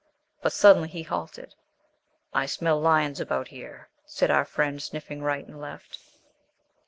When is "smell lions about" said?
2.47-3.49